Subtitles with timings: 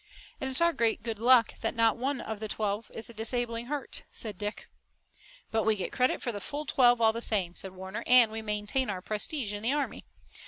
[0.39, 3.67] "And it's our great good luck that not one of the twelve is a disabling
[3.67, 4.67] hurt," said Dick.
[5.51, 8.31] "But we get the credit for the full twelve, all the same," said Warner, "and
[8.31, 10.03] we maintain our prestige in the army.